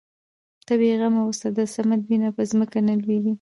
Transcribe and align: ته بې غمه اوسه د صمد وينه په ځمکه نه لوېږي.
ته 0.65 0.73
بې 0.79 0.91
غمه 0.99 1.21
اوسه 1.25 1.47
د 1.57 1.59
صمد 1.75 2.01
وينه 2.07 2.29
په 2.35 2.41
ځمکه 2.51 2.79
نه 2.87 2.93
لوېږي. 3.01 3.29